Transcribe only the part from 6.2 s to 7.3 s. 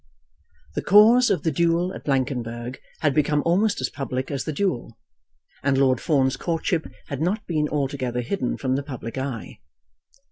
courtship had